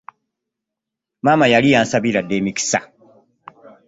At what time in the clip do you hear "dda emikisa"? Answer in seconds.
2.25-2.79